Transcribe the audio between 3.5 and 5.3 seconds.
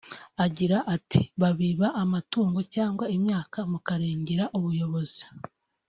mukaregera ubuyobozi